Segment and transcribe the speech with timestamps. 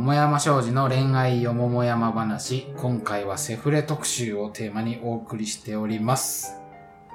[0.00, 2.62] 桃山商事の恋愛よ桃山話。
[2.78, 6.58] 今回はセフレ特集をテーマにお送りしております。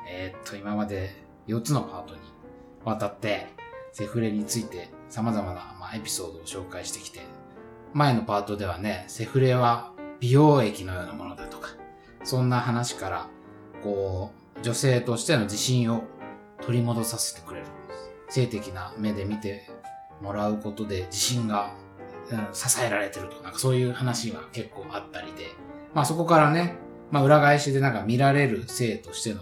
[0.07, 1.09] えーっと、今まで
[1.47, 2.21] 4つのパートに
[2.83, 3.47] わたって、
[3.91, 7.21] セフレについて様々な、ま、エピソードを紹介してきて、
[7.93, 11.69] 前のパートではね、セフレは美容液のようなものだとか、
[12.23, 13.27] そんな話から、
[13.83, 16.03] こう、女性としての自信を
[16.61, 17.65] 取り戻させてくれる。
[18.29, 19.67] 性的な目で見て
[20.21, 21.73] もらうことで自信が、
[22.31, 23.41] うん支えられてると。
[23.43, 25.53] なんかそういう話が結構あったりで、
[25.93, 26.75] まあそこからね、
[27.11, 29.41] まあ裏返しでなんか見られる性としての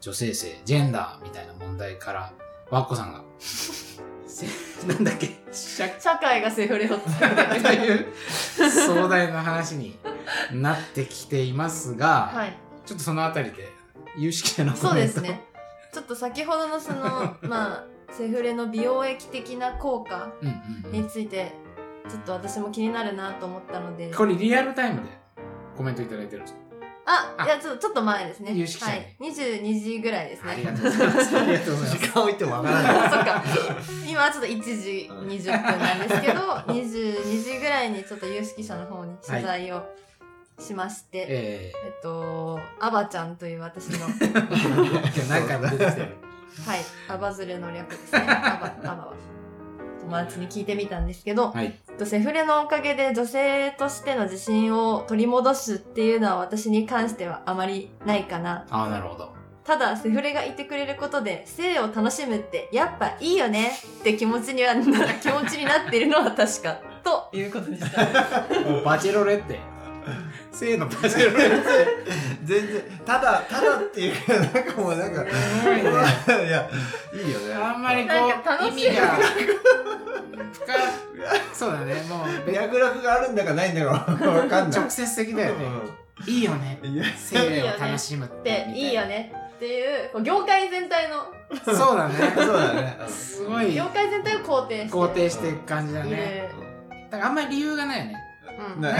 [0.00, 2.32] 女性性、ジェンダーみたいな問題から、
[2.70, 4.46] わっこさんが、 せ
[4.86, 7.08] なんだっけ、社社会がセフレをと
[7.72, 8.06] いう
[8.70, 9.98] 壮大な話に
[10.52, 12.58] なってきていますが、はい。
[12.86, 13.68] ちょっとそのあたりで、
[14.16, 15.44] 有識者のコそうメントですね。
[15.92, 20.32] ちょっと先ほどのその、まあ、セフレの美容液的な効果
[20.92, 21.52] について、
[22.08, 24.12] ちょっと私も気になるなと思ったので。
[24.12, 25.08] これリアルタイムで
[25.76, 26.68] コメントいただいてるんですか
[27.10, 28.52] あ、あいや、ちょっと、ちょっと前ですね。
[28.52, 29.16] 有識者にはい。
[29.62, 30.52] 22時ぐらいですね。
[30.52, 31.38] ありがとうございます。
[31.38, 31.98] ありがとうございます。
[31.98, 32.96] 時間置いてもわからない。
[32.98, 33.44] あ そっか。
[34.06, 39.82] 今はちょっと1時20分なんですけど、22時ぐらいにちょっと有識者の方に取材を
[40.58, 44.44] しまして、ええっと、アバちゃんという私の、はえ今
[45.10, 46.16] 日何回も出てきてる。
[46.76, 48.20] い、アバズレの略ですね。
[48.20, 49.37] アバ、アバは。
[50.08, 51.66] 友達に聞いてみたんですけど、はい。
[51.88, 58.66] えっとセフレのおかげで女性としての自信を取り戻すっていうのは私に関してはあまりないかな。
[58.70, 59.38] ああ、なるほど。
[59.64, 66.80] ただ、セフレがいてくれることで、性を楽しむって、やっぱいいよねって気持ちには、な気持ちになっているのは確か。
[67.04, 68.00] ということでした。
[68.64, 69.58] もうバチェロレって。
[70.52, 71.56] 性のバチェロレって。
[72.44, 75.30] 全然、ただ、ただっていうか、なんかもうなんか、いね。
[75.82, 76.68] いや、
[77.12, 77.54] いいよね。
[77.54, 80.07] あんまりこなんかう、楽しい意味が深
[81.52, 81.94] そうだね。
[82.08, 84.80] もう別、脈絡があるんだかないんだかわかんない。
[84.80, 85.66] 直接的だよね。
[86.26, 86.78] いいよね。
[86.82, 88.28] いや、性を楽しむっ。
[88.28, 89.06] ってて、いいよ。
[89.06, 91.26] ねっていう、こう業界全体の、
[91.64, 92.14] そうだね。
[92.36, 92.98] そうだね。
[93.08, 96.50] すごい業界全体を肯定して肯定していく感じだいね。
[96.90, 97.00] る。
[97.10, 98.24] だからあんまり理由がないよね。
[98.76, 98.96] うんだか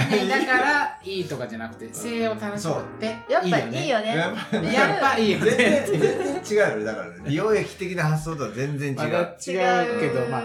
[0.61, 3.83] らいいとかじゃなくて、性を楽しむってやっぱいいよね。
[3.83, 4.17] いいよね。
[4.17, 5.51] やっぱいいよね。
[5.51, 6.85] 全然、全然違うよ。
[6.85, 7.15] だからね。
[7.27, 8.97] 美容液的な発想とは全然違う。
[8.97, 10.45] 違うけど、まあ、う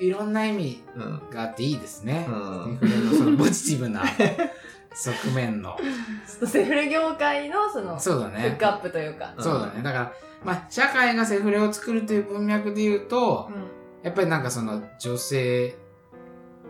[0.00, 1.00] いろんな意味ん。
[1.00, 1.30] うん。
[1.30, 2.26] があっていいですね。
[2.28, 4.02] うんセフレのそのポジティブな
[4.94, 5.76] 側面の。
[5.78, 8.66] ちょっとセフレ業界のその、そうだねフック。
[8.66, 9.34] アップというか。
[9.36, 9.82] うんそうだね。
[9.82, 10.12] だから、
[10.44, 13.62] まあ、社会がセフレを作るという文脈で言うとう、ん。
[14.02, 15.76] やっぱりなんかその女性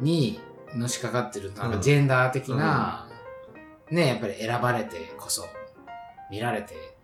[0.01, 0.41] に
[0.75, 3.09] のしかかってる、なんかうんジェンダー的な、
[3.91, 5.47] ね、やっぱり選ばれてこそ、
[6.31, 6.97] 見られて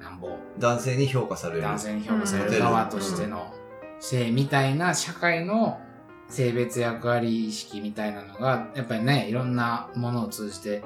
[0.00, 1.62] なんぼ、男性に評価される。
[1.62, 3.52] 男性に評価される側としての
[4.00, 5.80] 性みたいな社会の
[6.28, 10.82] 性別役割意識みたいなのが、やっぱりね、いろんなものを通じて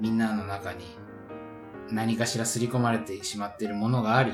[0.00, 0.84] みんなの中に
[1.90, 4.32] 何かしら刷り込まれてしまっているものがあり、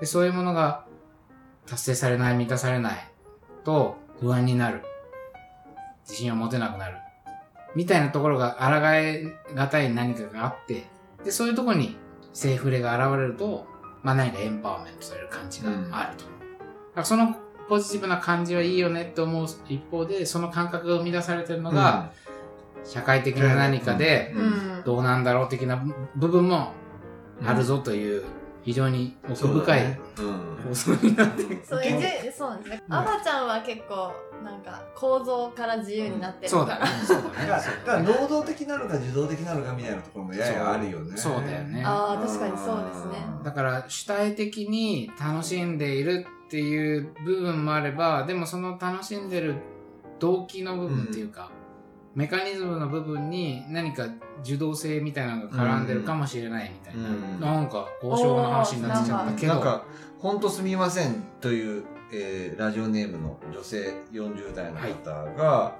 [0.00, 0.86] でそういうものが
[1.66, 3.08] 達成されない、満たされない
[3.64, 4.82] と不安になる。
[6.04, 6.98] 自信を持てなくなる。
[7.74, 10.84] みたいなところが抗えがたい何かがあって、
[11.24, 11.96] で、そういうところに
[12.32, 13.66] セーフレが現れると、
[14.02, 16.24] まあ何かエンパワーメントされる感じがあると。
[16.24, 16.43] だか
[17.00, 17.34] らその
[17.68, 22.10] ポジティブな感じはいいよねって思う一方で、その感覚が生み出されてるのが、
[22.84, 24.34] 社会的な何かで。
[24.84, 25.82] どうなんだろう的な
[26.14, 26.72] 部分も
[27.44, 28.22] あるぞという、
[28.62, 29.98] 非常に奥深い
[30.64, 30.68] うん。
[30.70, 32.82] 放送になってそう、えじそうなんですね。
[32.88, 34.12] うんアバちゃんは結構、
[34.44, 36.86] なんか、構造から自由になってるそうだね。
[37.06, 37.28] そうだね。
[37.28, 41.16] だから、だから能動的なのか受動的なのかみたいなところもややあるよね。
[41.16, 43.26] そうだよねああ、確かにそうですね。
[43.42, 49.56] だから主体的に楽しんでいるっていう部分もあれば、でもその楽しんでる
[50.18, 51.50] 動機の部分っていうか、
[52.14, 54.06] メカニズムの部分に何か
[54.42, 57.08] 受動性みたいなのが絡んでるかもしれないみたいな。
[57.08, 59.54] うんなんか交渉の話になっちゃったけど。
[59.54, 59.84] なんか、
[60.18, 65.76] ほんとすみませんという、えーラジオネームの女性40代の方が、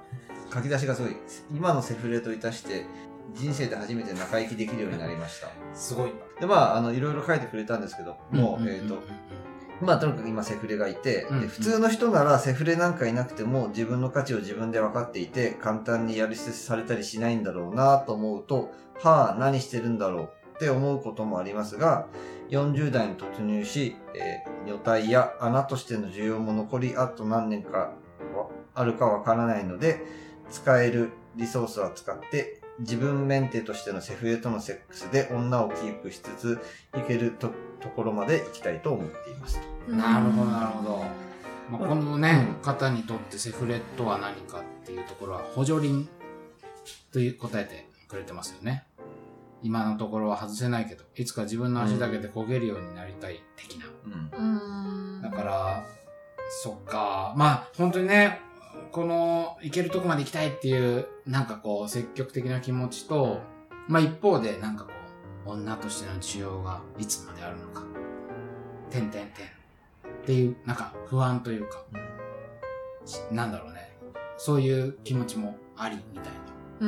[0.53, 1.15] 書き出しがすごい、
[1.53, 2.85] 今のセフレといたして、
[3.33, 5.47] 人生で初めて仲良きできるようになりました。
[5.73, 6.13] すごい。
[6.39, 8.99] で、まあ、あの、いろいろ書いてくれたんですけど、もう、えっ、と、
[9.81, 18.71] まあ、とにかく今セフレがいて、うんで普通の人ならセフレなんかいなくても自分の価値を自分で分かっていて、簡単にやり捨てされたりしないんだろうなと思うと、
[19.03, 22.07] はあ、何してるんだろうって思うこともありますが、
[22.49, 27.91] 40代に突入し、えー女体や穴としての需要も残り、あと何年か
[28.35, 30.03] はあるかわからないので、
[30.49, 36.59] 使えるリソースは使って、自分メンテとしてのセフレとのセックスで女をキープしつつ、
[36.97, 39.59] いけるとところまで行きたいと思っています。
[39.87, 41.05] なるほど、なるほど。
[41.69, 46.07] まあ、このね、方にとってセフレとは何かっていうところは補助輪
[47.11, 48.85] という答えてくれてますよね。
[49.63, 53.85] 今のところは外せないけど、いつか自分の足だけで焦げるようになりたい的な。
[54.05, 54.45] うん
[55.15, 55.21] うん。
[55.23, 55.85] だから、
[56.61, 57.33] そっか。
[57.35, 58.41] まあ、本当にね、
[58.91, 63.39] この、行けるとこまで行きたいっていう、なんかこう、積極的な気持ちと、
[63.87, 64.91] まあ一方で、なんかこ
[65.47, 67.83] う、女としての需要がいつまであるのか。
[68.89, 69.45] てんてんてん。
[69.45, 71.83] っていう、なんか不安というか、
[73.05, 73.97] しなんだろうね。
[74.37, 76.33] そういう気持ちもあり、みたい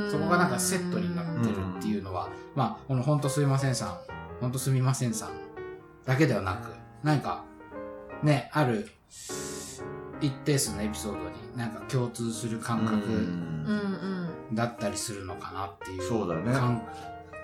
[0.02, 0.12] な。
[0.12, 3.98] そこがなんかセットになってるっていうのは、まあ、このほんとすみませんさん、
[4.42, 5.30] ほんとすみませんさん
[6.06, 6.72] だけではなく、
[7.04, 7.46] 何か、
[8.22, 8.90] ね、ある
[10.20, 14.17] 一定数のエピソードになんか共通する感うん覚うんうん。
[14.54, 16.82] だったりするのかなっていうそうだね感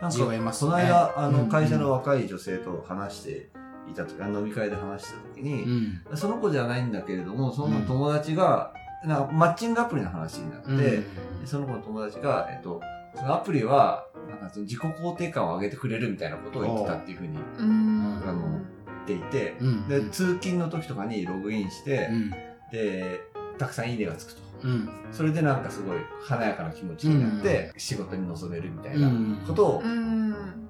[0.01, 3.49] なん字を得ますねこの間、あの、うん会社の若い女性と話して
[3.89, 6.17] いた時、あの飲み会で話した時に、うん。
[6.17, 8.73] その子じゃないんだけれども、その友達が、
[9.05, 11.05] なんかマッチングアプリの話になって、うん
[11.45, 12.81] その子の友達が、えっと、
[13.15, 18.23] そのアプリは、なんかその自己肯定感を上げてくれるみたいなことを言ってたっていうふうに言うん。
[18.25, 18.59] あの
[19.03, 19.87] っていて、うん。
[19.87, 22.29] で、通勤の時とかにログインしてう、ん。
[22.71, 23.21] で、
[23.57, 24.42] たくさんいいねがつくと。
[24.63, 24.89] うん。
[25.11, 30.29] それでなんかすごい華やかな気持ちになって、仕事に臨めるみたいなうんことをうん。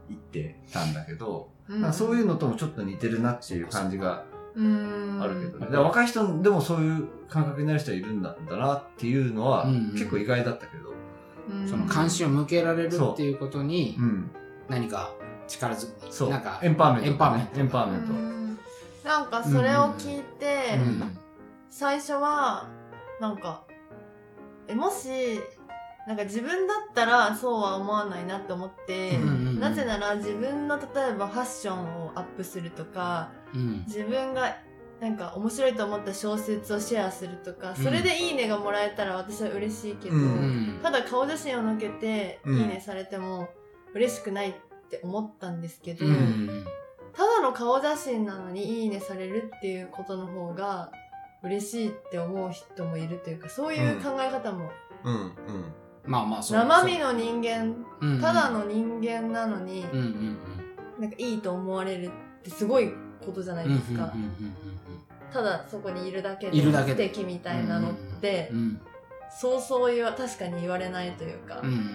[0.10, 4.26] 言ってたんだけど、うんそういうのともちょっと似てるなっていう感じが
[4.56, 5.20] うん。
[5.22, 5.78] あるけどね。
[5.78, 10.90] 若い人でもそういう感覚になる人はいるんだなっていうのはうん結構意外だったけど。
[10.90, 14.32] うんその関心を向けられるっていうことにうん。
[14.70, 15.12] 何か
[15.48, 16.30] 力づそう。
[16.30, 18.14] なんかエンパワーメント、エンパワーメントエンパワーメント。
[18.14, 18.34] うん
[19.04, 21.18] なんかそれを聞いて、うん
[21.70, 22.70] 最初は、
[23.20, 23.64] なんか、
[24.68, 25.40] え、もし、
[26.08, 33.84] なんか自分だったらそうは思わないなって思って、うんうんなぜなら自分の例えばファッションをアップするとか、うん。
[33.88, 34.58] 自分が
[35.00, 40.80] なんか面白いと思った小説をシェアするとか、それでいいねがもらえたら私は嬉しいけど、うんうん。
[40.84, 42.60] ただ顔写真を載っけてうん。
[42.60, 43.48] いいねされても
[43.94, 44.54] 嬉しくないっ
[44.90, 46.66] て思ったんですけど、うん。
[47.14, 50.92] ただの顔写真なのにいいねされるっていうことの方が
[51.44, 54.70] 嬉しいって思う人もいるというかそういう考え方も、
[55.04, 55.14] うん。
[55.16, 55.32] うん。
[56.06, 60.38] まあまあそう生身の人間うんただの人間なのに、うんうん
[61.00, 62.10] なんかいいと思われるっ
[62.44, 62.94] てすごい
[63.26, 64.56] ことじゃないうんですか、うんうん。
[65.34, 67.08] ただそこにいるだけでいるだけで。
[67.08, 68.82] 素敵みたいなのって、うんうん
[69.36, 71.90] そうそう言わ確かに言われないというか、うんうん。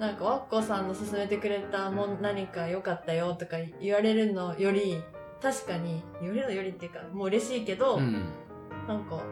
[0.00, 5.00] なんか、わっこさんの勧めてくれたもん何か良かったよとか言われるのより、
[5.40, 8.24] 確かに、言われるのよりっていうか、もう嬉しいけど、うん
[8.88, 9.22] なんか、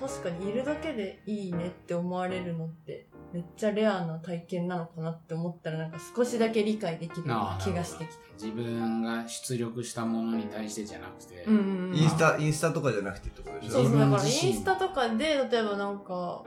[0.00, 8.14] 確かにいるだけでいいねって思われるのって、めっちゃレアな体験なのかなって思ったら、なんか少しだけ理解できるような気がしてきた。
[8.34, 11.96] 自分が出力したものに対してじゃなくて、うんうんうん。
[11.96, 13.72] インスタ、インスタとかじゃなくてってことでしょ？
[13.72, 16.42] そうそう、だからインスタとかで、例えばなんか、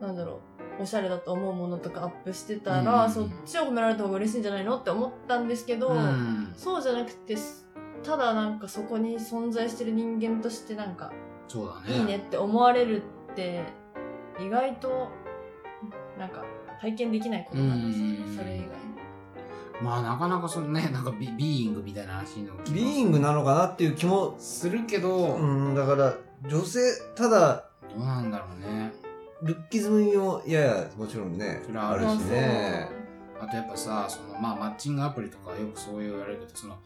[0.00, 0.40] なんだろ
[0.78, 3.12] う、おしゃれだと思うものとかアップしてたら、うん。
[3.12, 6.52] そっちを褒められた方が嬉しいんじゃないのって思ったんですけど、うん。
[6.56, 7.36] そうじゃなくて、
[8.04, 11.12] ただなんかそこに存在してる人間としてなんか、
[11.48, 11.98] そうだね。
[11.98, 13.02] いいねって思われる
[13.32, 13.62] って、
[14.38, 15.08] 意外と、
[16.18, 16.44] なんか、
[16.80, 18.66] 体験できないことなんですよねうんそれ以外。
[18.66, 18.68] に。
[19.82, 26.14] まあなかなかそのねなんかビビーイングみたいな話のビーイングなのかなっていう気も、するけど、うん、だから、
[26.48, 26.80] 女性、
[27.16, 27.64] ただ、
[27.94, 28.92] どうなんだろうね。
[29.42, 32.88] ルッキズムにもややもちろんねそれはあるしあるしね。
[33.38, 36.78] あとやっぱさそのまあマッチングアプリとかよくそう言われるけどその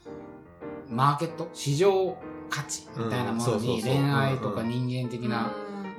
[0.88, 2.16] マーケット市場
[2.50, 5.52] 価値みたいなものに恋愛とかうん人間的な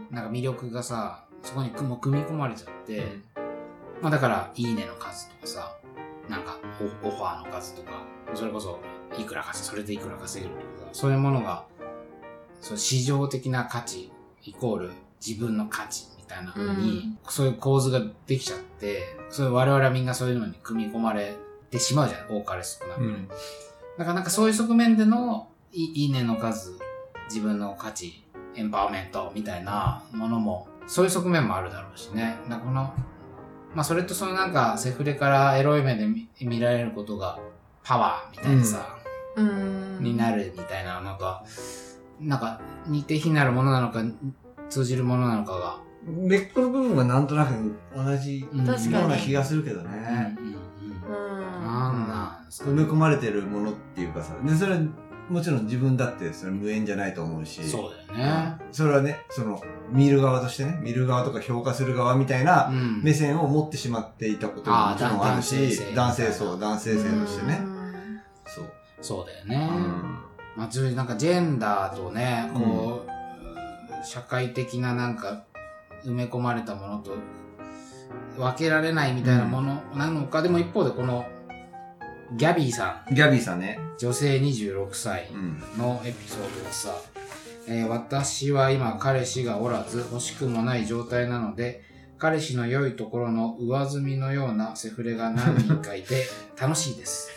[0.09, 3.03] なんか魅力がさそこにもう組み込まれちゃって、
[4.01, 5.75] まあだから、いいねの数とかさ、
[6.27, 6.57] なんか
[7.03, 8.79] オ、オファーの数とか、それこそ、
[9.17, 11.65] いくら稼それでいくら稼げるとかさ、そういうものが、
[12.61, 14.11] そう市場的な価値、
[14.43, 14.91] イコール
[15.25, 21.35] 自分の価値みたいな風に、そういう構図ができちゃって、そういう我々はみんなそういうのに組み込まれ
[21.71, 23.01] てしまうじゃん、多かれ少なく。
[23.01, 23.29] うん。
[23.99, 26.79] だからなんかそういう側面でのいいいねの数、
[27.27, 28.23] 自分の価値、
[28.55, 32.37] エンパワーメントみたいなものも、そういう側面もあるだろうしね。
[32.47, 32.93] だからこの、
[33.75, 37.39] まあそれとそのなんかセフレからエロい目で見見られることが
[37.83, 38.97] パワーみたいなさ、
[39.35, 39.99] うん。
[40.01, 41.43] になるみたいなのが、
[42.21, 44.01] なんか似て非なるものなのか、
[44.69, 45.77] 通じるものなのかが。
[46.07, 50.37] 根っこの部分はなんとなく同じようん確かにうな気がするけどうんうんね。
[50.39, 50.45] うん。
[50.45, 51.48] うん。
[52.49, 54.33] 埋め込まれてるものっていうかさ。
[54.43, 54.79] で、それは
[55.29, 57.63] もちろん自分だってそれ無縁じゃないと思うし。
[57.63, 58.57] そうだよね。
[58.71, 67.67] それはね、その、見る側としてね、見る側とか評価する側みたいなうん目線を持ってしまっていたことももちろんあるし、あー男性そう、男性性としてねう。
[67.67, 68.65] んそう。
[69.01, 69.69] そうだよね。
[69.71, 70.19] うん。
[70.55, 75.43] まあ、なんかジェンダーとね、こう、社会的ななんか
[76.03, 77.11] 埋め込まれたものと
[78.37, 81.25] 分けられないみたいなものなのか、でも一方でこの
[82.33, 83.79] ギャビーさギャビーさんね。
[83.95, 85.59] ん、女性26歳うん。
[85.77, 86.95] のエピソードでさ、
[87.67, 91.83] えー私は今彼氏がおらず欲しくもない状態なので、
[92.17, 96.25] 彼氏の良いところの上積みのようなセフレが何人かいて
[96.59, 97.29] 楽しいです。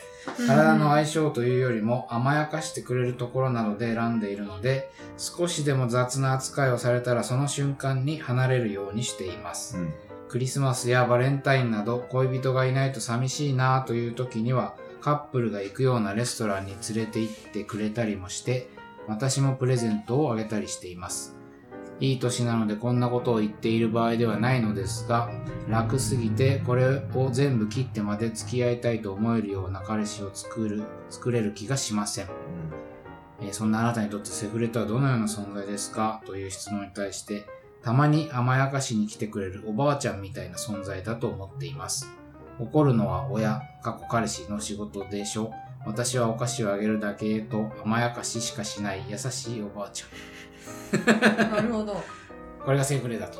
[0.46, 9.78] 体の相性というよりも甘やかしてくれるところなどで選んでいるので、少しでも雑な扱いをされたらその瞬間に離れるようにしています。
[9.78, 9.92] うん。
[10.33, 18.71] クリスマスやバレンタインなど恋人がいないと寂しいなという時にはカップルが行くようなレストランに連れて行ってくれたりもして
[19.07, 21.37] 私もプレゼントをあげたりしています。
[22.01, 25.31] いい年なのでこんなことを言っている場合ではないのですが
[25.69, 32.29] 楽すぎてこれを全部切ってまで付き合いたいと思えるような彼氏を作る、作れる気がしません。
[33.43, 36.23] えーそんなあなたにとってセフレとはどのような存在ですか？
[36.25, 37.45] という質問に対して、
[37.83, 42.09] たまに甘やかしに来てくれるおばあちゃんみたいな存在だと思っています。
[42.59, 45.53] 怒るのは親、過去彼氏の仕事でしょ。
[45.85, 50.07] 私はお菓子をあげるだけと甘やかししかしない優しいおばあちゃ
[51.47, 51.51] ん。
[51.53, 52.03] なるほど。
[52.65, 53.39] これがセフレだと。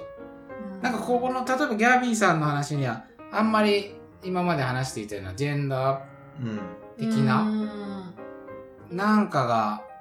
[0.81, 3.95] なんかここの、例えばギャビーさんの話には、あんまり
[4.25, 6.03] 今まで話していたようなジェンダ
[6.41, 6.49] うん。
[6.57, 6.61] ー
[6.99, 8.13] 的な、な。
[8.91, 9.92] なんかが、お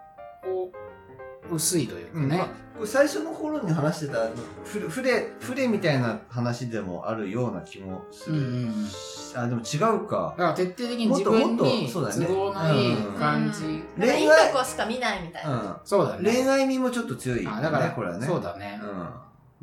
[1.51, 2.25] 薄いというかね。
[2.25, 2.29] うん。
[2.29, 2.47] まあ
[2.81, 4.29] これ最初の頃に話してた
[4.63, 8.87] フレフレフレみたいな話でもあるような気もする、うんうんうん。
[9.35, 10.33] あでも違うか。
[10.35, 12.25] だから徹底的に自分に都とそうだね。
[12.25, 13.63] 合のいい感じ。
[13.63, 14.21] なんか恋愛。
[14.21, 15.79] いいとこしか見ないみたいな。
[15.83, 16.31] そうだね。
[16.31, 18.25] 恋愛味もちょっと強い、ね、あだから、これはね。
[18.25, 19.09] そうだね、うん。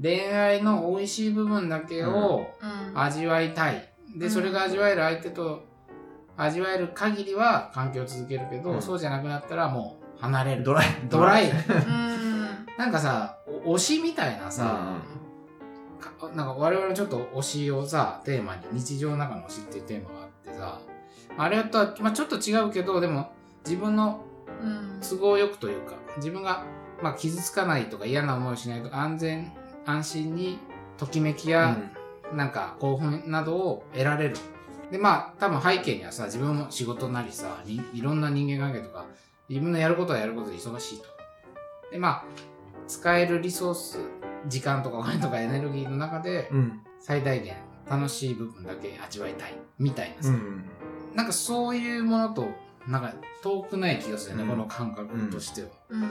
[0.00, 3.00] 恋愛の美味しい部分だけをうん。
[3.00, 3.92] 味わいたい。
[4.16, 4.30] で、うん。
[4.30, 5.64] それが味わえる相手と
[6.36, 8.82] 味わえる限りは関係を続けるけど、うん。
[8.82, 10.64] そうじゃなくなったらもう離れる。
[10.64, 11.50] ドライドライ。
[11.50, 12.66] うん。
[12.76, 15.00] なんかさ、お推しみたいなさ、
[16.00, 20.80] かなんか我々ちょっと推しをさ、テーマに、日常の中の推しっていうテーマがあってさ、
[21.36, 23.32] あれとは、まあちょっと違うけど、でも
[23.64, 24.24] 自分の
[24.62, 25.00] うん。
[25.00, 26.64] 都合よくというか、自分が、
[27.02, 29.52] まあ、傷つかないとか嫌な思いをしないとか安全、
[29.86, 30.58] 安心に、
[30.96, 31.76] ときめきや、
[32.32, 34.36] なんか興奮などを得られる。
[34.90, 39.06] で、まあ、多分背景にはさ、自分も仕事なりさ、にいろんな人間関係とか、
[39.48, 41.04] 自分のやることはやることで忙しいと。
[41.90, 42.24] で、まあ、
[42.86, 43.98] 使えるリソース、
[44.46, 47.54] 時間とかお金とかエネルギーの中で、うん最大限
[47.88, 49.54] 楽しい部分だけ味わいたい。
[49.78, 50.30] みたいなさ。
[50.30, 50.64] うん
[51.14, 52.48] なんかそういうものと、
[52.86, 55.68] なんか遠くない気がするね、うんこの感覚としては。
[55.88, 56.10] うん。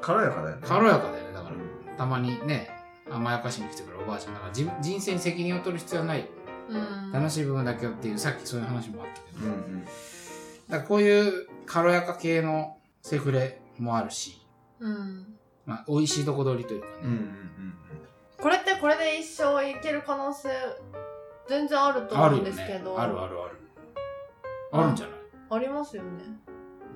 [0.00, 1.56] 軽やかだよね軽やかだよね、だから。
[1.96, 2.70] たまにね、
[3.10, 6.28] 甘やかしに来てくるおばあちゃんだから、じ人生に責任を取る必要はない。
[6.68, 7.12] うん。
[7.12, 9.46] 楽しい部分だけよっていう、さっきそういう話もあったけど。
[9.46, 9.84] うんうん
[10.68, 14.40] だからこういう軽やか系のセフレもあるし、
[14.80, 15.26] うん。
[15.66, 16.92] まあ、美味しいとこ取りというかね。
[17.02, 17.44] うんうん
[18.40, 20.50] これってこれで一生いける可能性
[21.48, 22.44] 全然あると思うん。
[22.44, 23.00] ですけど。
[23.00, 23.56] あるあるある。
[24.72, 25.16] あるんじゃない、
[25.50, 26.08] ありますよね。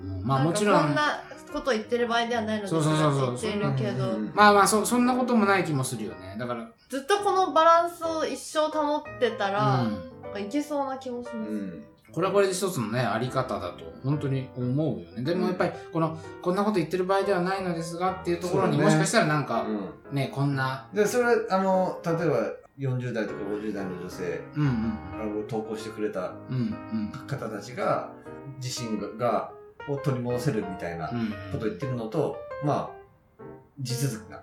[0.02, 1.22] うんまあもちろん、こんな
[1.52, 6.36] こと言ってる場合ではないのでそうそうそうそう言ってるけど、うんまあまあそ、そんなこともない気もするよね。
[6.38, 11.50] だから、ずっとこのバランスを一生保ってたら、うんいけそうな気もします。
[11.50, 11.84] うん
[12.18, 15.22] これはこれで一つのね、あり方だと、本当に思うよね。
[15.22, 28.10] でもやっぱり、この、こんなこと言ってる場合ではないのですがっていうところに、もしかしたらなんか、うんね、こんな、でそれあの例えば40代とか50代の女性うんうん、あの投稿してくれたうんうん、方たちが
[28.60, 29.52] 自身が
[29.88, 31.30] を取り戻せるみたいなうん。
[31.52, 33.42] ことを言ってるのと、まあ
[33.78, 34.42] 地続きな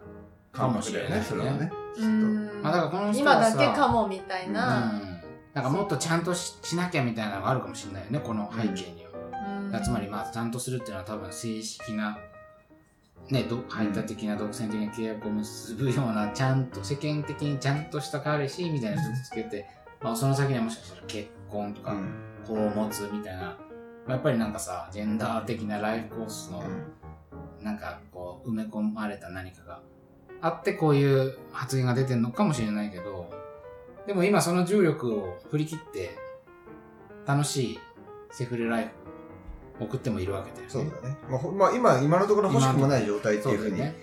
[0.53, 4.53] 感覚だよねかもしれないねそれはねきっとうんまあだからこの人今だけかもみたいうん。
[4.53, 5.14] な。
[5.55, 9.11] なんかもっとちゃんとししなきゃみたいなのがあるかもしれないよね、この背景には。
[9.71, 9.83] うん。
[9.83, 12.19] つまりまあ、ちゃんとするっていうのは多分正式な、
[13.29, 19.65] ね、ど排他的な独占的な契約を結ぶような、ちゃんと、世間的にちゃんとした彼氏みたいな人つけて、
[20.01, 22.13] まあその先にはもしかしたら結婚とか、うん。
[22.45, 23.57] 子を持つみたいな、ま
[24.09, 26.63] あやっぱりなんかさ、ジェンダー的なライフコースの、
[27.61, 29.81] なんかこう、埋め込まれた何かが
[30.41, 33.44] あって、こういう発言が出てるのかもしれないけど、
[34.07, 36.17] でも今その重力を振り切って、
[37.25, 37.79] 楽しい
[38.31, 38.91] セフレライ
[39.77, 40.69] フを送ってもいるわけだよね。
[40.69, 43.93] そうだね、まあほまあ、今今のところ欲しくもない状態っていうふうに言っ。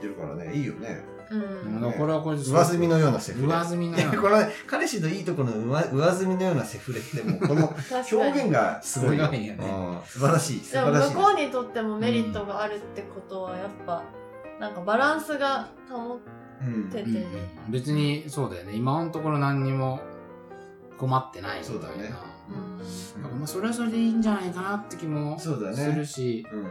[0.00, 0.52] てるからね。
[0.54, 1.00] いいよね。
[1.30, 1.92] うん。
[1.92, 3.46] これはこれで上積みのようなセフレ。
[3.46, 4.20] 上積みのような。
[4.20, 7.74] このね彼氏のいいところの上上積みのようなセフレってもう この
[8.10, 9.58] 表現がすごいすごいよね。
[9.60, 9.98] うん。
[10.06, 10.60] 素晴らしい。
[10.60, 11.14] 素でも晴らしい。
[11.14, 14.02] 向こうにとってもメリットがあるってことはやっぱ
[14.58, 16.66] なんかバランスが保って、うん。
[16.66, 17.26] うん
[17.68, 18.74] 別にそうだよね。
[18.74, 20.00] 今のところ何にも
[20.98, 21.64] 困ってない。
[21.64, 22.12] そうだね。
[22.48, 22.78] うん。
[23.22, 25.94] だからまあそれはそれでいいんじゃないかなって気もすそうだね。
[25.94, 26.70] るし、うん。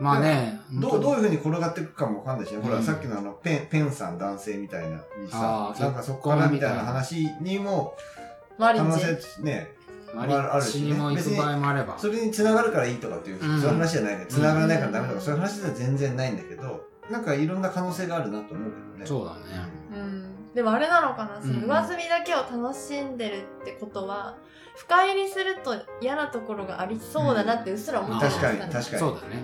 [0.00, 2.60] まあね、どう、どうういうふうに転がっていくかもわかんないしね。
[2.60, 2.82] ほら、うん。
[2.82, 7.94] さっきのあの、ペン、ペンさん男性みたいな、にさあ、ーなんかそこからみたいな話にも、
[8.58, 9.70] 可能性ね、
[10.14, 11.98] マリッチにも行く場合もあれば。
[11.98, 13.60] それに繋がるからいいとかっていう、うん。
[13.60, 15.24] そういう話じゃないけど、繋がらないからダメとか、うん。
[15.24, 16.80] そういう話では全然ないんだけど、
[17.10, 19.06] なんかいろんな可能性があるなと思うけどね。
[19.06, 19.40] そうだね。
[19.94, 20.54] うん。
[20.54, 24.36] でもあれなのかなその上積みだけを楽しんでるってことは、
[24.76, 28.34] 深入りすると嫌なところがありそうだなってうっすら思ってるん。
[28.34, 28.84] 確かに、確かに。
[28.84, 29.42] そうだね。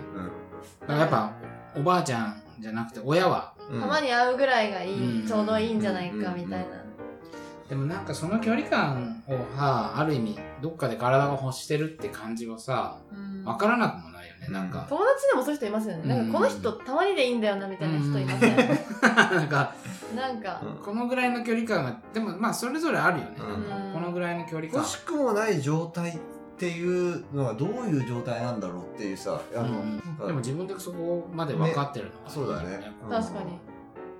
[0.81, 1.33] だからやっぱ、
[1.76, 5.26] おばあちゃんじゃなくて親は、うんたまに会うぐらいがいい、うん。
[5.26, 6.83] ちょうどいいんじゃないかみたいな、
[7.69, 13.45] でもなんかその距離感をさ、ある意味、どっかで体が欲してるって感じはさ、うん。
[13.45, 14.12] わからなくもないよ
[14.49, 14.87] ね、なんか。
[14.88, 18.56] 友達でもそういう人いますよね、なんかこの人たまにでいいんだよなみたいな人いません、
[19.02, 19.75] なんか、
[20.14, 23.37] なんか、うんこのぐらいの距離感が、でもまあそれぞれあるよね。
[23.92, 24.87] このぐらいの距離感欲。
[24.87, 26.18] しくもない状態っ
[26.58, 32.92] ていうのはどういう状態なんだろうっていうさ、あの、でも自分でそこまで分かってるのは、そうだね。
[33.04, 33.58] うん確かに。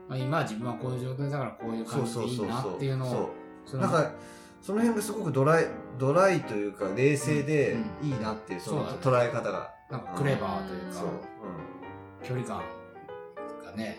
[0.09, 2.77] まあ、今は自分はこういう状態だからこういうそう感じでいいなそうそうそう。
[2.77, 3.29] っていうのを、そう
[3.67, 4.11] そのなんか、
[4.61, 5.67] その辺がすごくドライ、
[5.99, 9.73] ドライというか、冷静でうんいいなっていう、そのそう捉え方が。
[9.93, 11.33] なんかクレバーというか。
[12.25, 12.63] 距離感
[13.65, 13.99] がね、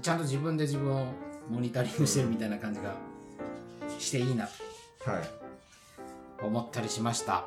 [0.00, 1.06] ちゃんと自分で自分を
[1.50, 2.94] モニタリングしてるみたいな感じが
[3.98, 4.50] していいなはい。
[6.40, 7.44] と思ったりしました。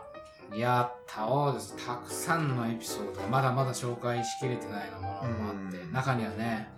[0.54, 1.76] いやー、たです。
[1.86, 6.70] たくさんのエピソードがまだまだ紹介しきれてないようなものもあって、うん中にはね、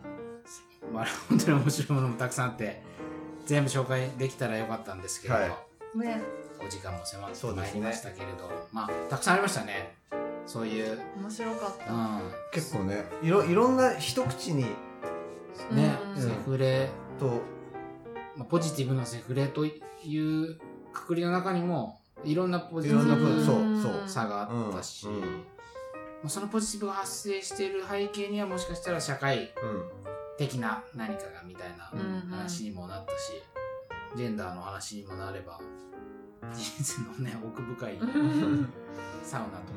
[0.94, 2.82] まあ、本当に面白いものもたくさんあって、
[3.46, 5.52] 全部紹介できたらよかったんですけれど、はい
[6.00, 6.22] ね
[6.60, 9.96] お時間も迫ってまいりましたけれど、まあ、たくさんありましたね。
[10.48, 14.64] そういう、面白かった、うん、結構ね、いろ、いろんな一口に、
[15.72, 16.22] ね、うん。
[16.22, 16.90] セフレ、
[17.20, 17.42] と、
[18.36, 19.72] まあ、ポジティブなセフレとい
[20.18, 20.58] う
[20.94, 24.10] くくりの中にも、いろんなポジティブそう、そう。
[24.10, 25.20] 差があったし、うん。
[25.20, 25.26] ま
[26.26, 29.84] あそのポジティブが発生している背景にはもしかしたら社会うん。
[30.38, 33.42] 的な何かがみたいなうん話にもなったし、
[34.16, 35.60] ジェンダーの話にもなれば、
[36.54, 38.70] 人生のね、奥深いうん。
[39.24, 39.74] サウナと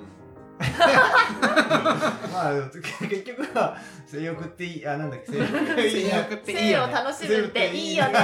[0.60, 2.52] まあ、
[3.08, 5.46] 結局は、性欲っていい、あ、なんだっけ、性欲
[6.34, 6.86] っていい性を。
[6.86, 8.20] 楽しむっていいよねって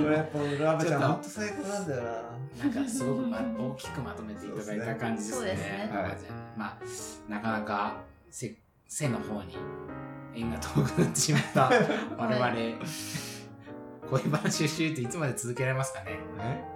[0.00, 2.36] これやっぱ、ラバちゃん、ちょっと最高なんだよな。
[2.64, 5.90] なんかすごく、ま、大きくまとめていただいた感じですね。
[5.92, 6.08] まあ
[6.56, 7.96] まあ、なかなか
[8.30, 8.54] 背
[8.88, 9.56] 背の方に
[10.34, 11.70] 縁が遠くなってしまった
[12.16, 12.54] 我々、
[14.10, 16.18] 恋話をしていていつまで続けられますかね。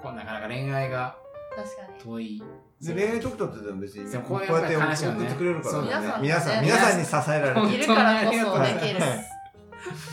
[0.02, 1.16] こうなかなか恋愛が
[1.52, 2.42] いう確かに遠い。
[2.80, 6.18] で、恋愛特等ってでも別に、こうやって送ってくれるからね。
[6.18, 9.30] 皆皆さん、さんね皆さんに支えられているからこそできるはい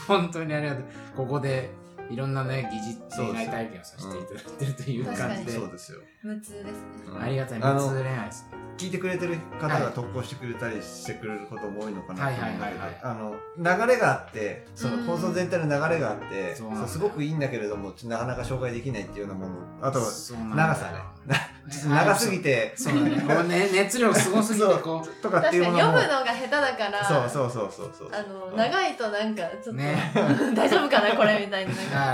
[0.07, 0.83] 本当にありがとう。
[1.15, 1.69] ここで
[2.09, 5.99] いろんなね、疑似恋愛体験をさせていただいてるという感じで、そうですよ。
[6.23, 6.71] 無痛ですね。
[7.07, 7.21] うん。
[7.21, 8.45] ありがたい無痛恋愛です。
[8.77, 12.89] 聞いてくれてる方が投稿してくれたりしてくれることも多いのかなと思うんだけどはい。
[12.89, 12.89] はい。
[12.89, 12.89] はい。
[12.89, 12.99] はい。
[13.01, 15.03] あの流れがあってそのうん。
[15.03, 20.91] 放送全体の流れがあって、そうすごくいいんだけれどもなかなか紹介できないっていうようなものあと長さ
[21.25, 22.73] ねちょっと長すぎて。
[22.75, 22.95] そう。
[22.95, 23.21] だね。
[23.27, 23.69] こうね。
[23.73, 25.21] 熱量すごすぎてこう。
[25.21, 25.79] とかって確かにいうものも。
[25.79, 27.95] 読むのが下手だからそうそうそうそう。
[27.97, 30.11] そうあの長いとなんかちょっと、ね。
[30.55, 31.73] 大丈夫かなこれみたいな。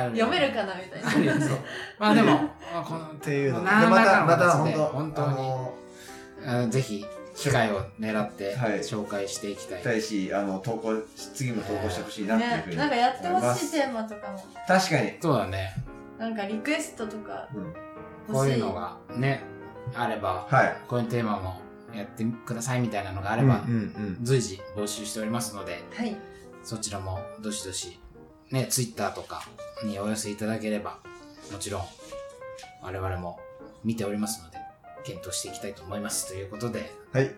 [0.09, 1.45] 読めるかなみたいな。
[1.99, 3.59] まあでも、まあこのっていうの。
[3.59, 5.27] で何またまた本当本当
[6.65, 6.71] に。
[6.71, 8.79] ぜひ機会を狙ってはい。
[8.79, 9.83] 紹介していきたい。
[9.83, 10.95] たいしあの投稿
[11.35, 12.81] 次も投稿してほしいなっていうふうに、ね。
[12.81, 14.43] なんかやってほしいテーマとかも。
[14.67, 15.75] 確かに、そうだね。
[16.17, 17.47] なんかリクエストとか。
[17.53, 17.92] うん
[18.31, 19.43] こういうのがね、
[19.95, 21.59] あれば、はいこういうテーマも
[21.93, 26.15] やってくださいみたいなのがあれば、うんうん随時募集しておりますので、はい
[26.63, 27.99] そちらもどしどし、
[28.51, 29.43] ね、ツイッターとか
[29.83, 30.99] にお寄せいただければ、
[31.51, 31.83] もちろん
[32.81, 33.39] 我々も
[33.83, 34.57] 見ておりますので、
[35.03, 36.27] 検討していきたいと思います。
[36.29, 37.31] ということで、うんはい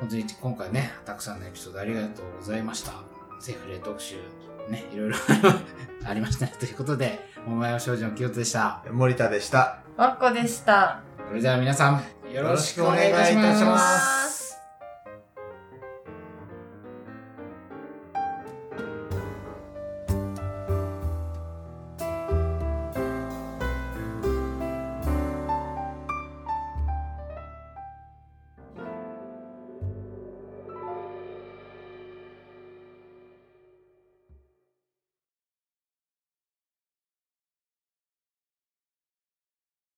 [0.00, 3.11] 本当に今回ね、たくさんのエピソードありがとうございました。
[3.42, 4.14] セフレ特集、
[4.68, 5.16] ね、いろいろ
[6.06, 6.54] ありましたね。
[6.60, 8.84] ということで、桃山少女の清人でした。
[8.92, 13.70] 森田でしたわっこでしたそれでは皆さん、よろしくお願いいたしよろしくお願いいたしま。
[13.72, 14.31] ます